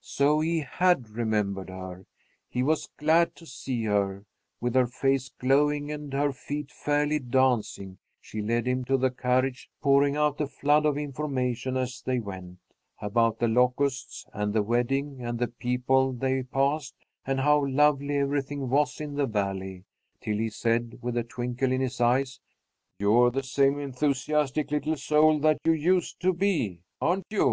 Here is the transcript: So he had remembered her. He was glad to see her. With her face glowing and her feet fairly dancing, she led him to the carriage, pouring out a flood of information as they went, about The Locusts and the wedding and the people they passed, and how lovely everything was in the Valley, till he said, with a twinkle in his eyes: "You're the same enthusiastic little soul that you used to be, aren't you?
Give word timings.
So 0.00 0.40
he 0.40 0.60
had 0.60 1.10
remembered 1.10 1.68
her. 1.68 2.06
He 2.48 2.62
was 2.62 2.88
glad 2.96 3.36
to 3.36 3.44
see 3.44 3.84
her. 3.84 4.24
With 4.62 4.74
her 4.74 4.86
face 4.86 5.28
glowing 5.28 5.92
and 5.92 6.10
her 6.14 6.32
feet 6.32 6.70
fairly 6.70 7.18
dancing, 7.18 7.98
she 8.18 8.40
led 8.40 8.66
him 8.66 8.82
to 8.86 8.96
the 8.96 9.10
carriage, 9.10 9.68
pouring 9.82 10.16
out 10.16 10.40
a 10.40 10.46
flood 10.46 10.86
of 10.86 10.96
information 10.96 11.76
as 11.76 12.00
they 12.00 12.18
went, 12.18 12.60
about 13.02 13.40
The 13.40 13.46
Locusts 13.48 14.24
and 14.32 14.54
the 14.54 14.62
wedding 14.62 15.20
and 15.20 15.38
the 15.38 15.48
people 15.48 16.14
they 16.14 16.44
passed, 16.44 16.94
and 17.26 17.40
how 17.40 17.66
lovely 17.66 18.16
everything 18.16 18.70
was 18.70 19.02
in 19.02 19.16
the 19.16 19.26
Valley, 19.26 19.84
till 20.22 20.38
he 20.38 20.48
said, 20.48 20.98
with 21.02 21.14
a 21.14 21.24
twinkle 21.24 21.72
in 21.72 21.82
his 21.82 22.00
eyes: 22.00 22.40
"You're 22.98 23.30
the 23.30 23.42
same 23.42 23.78
enthusiastic 23.78 24.70
little 24.70 24.96
soul 24.96 25.38
that 25.40 25.58
you 25.66 25.72
used 25.72 26.20
to 26.22 26.32
be, 26.32 26.80
aren't 27.02 27.26
you? 27.28 27.50